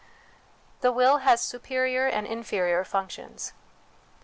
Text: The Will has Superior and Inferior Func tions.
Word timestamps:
The 0.79 0.91
Will 0.91 1.17
has 1.19 1.41
Superior 1.41 2.07
and 2.07 2.25
Inferior 2.25 2.83
Func 2.83 3.11
tions. 3.11 3.53